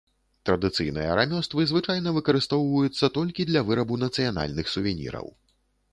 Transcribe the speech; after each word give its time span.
Традыцыйныя 0.49 1.17
рамёствы 1.19 1.67
звычайна 1.73 2.09
выкарыстоўваюцца 2.17 3.13
толькі 3.19 3.47
для 3.53 3.65
вырабу 3.71 4.03
нацыянальных 4.09 4.65
сувеніраў. 4.77 5.27